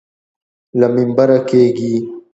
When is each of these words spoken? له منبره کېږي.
له 0.79 0.87
منبره 0.95 1.37
کېږي. 1.49 1.93